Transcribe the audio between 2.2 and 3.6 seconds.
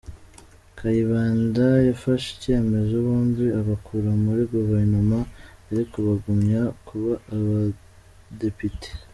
icyemezo, bombi